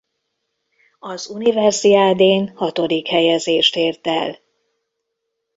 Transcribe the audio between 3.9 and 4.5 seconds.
el.